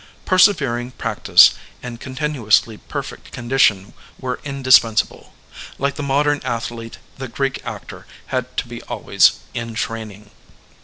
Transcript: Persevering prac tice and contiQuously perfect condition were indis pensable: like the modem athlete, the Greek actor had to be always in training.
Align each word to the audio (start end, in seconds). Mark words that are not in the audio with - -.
Persevering 0.25 0.93
prac 0.93 1.25
tice 1.25 1.53
and 1.83 2.01
contiQuously 2.01 2.79
perfect 2.89 3.31
condition 3.31 3.93
were 4.19 4.37
indis 4.37 4.81
pensable: 4.81 5.27
like 5.77 5.93
the 5.93 6.01
modem 6.01 6.41
athlete, 6.43 6.97
the 7.19 7.27
Greek 7.27 7.61
actor 7.63 8.07
had 8.33 8.57
to 8.57 8.67
be 8.67 8.81
always 8.85 9.33
in 9.53 9.75
training. 9.75 10.31